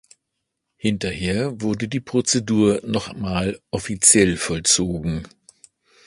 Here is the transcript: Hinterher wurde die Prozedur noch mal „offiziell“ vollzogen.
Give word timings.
Hinterher 0.77 1.61
wurde 1.61 1.87
die 1.87 1.99
Prozedur 1.99 2.81
noch 2.83 3.13
mal 3.13 3.61
„offiziell“ 3.69 4.35
vollzogen. 4.35 5.27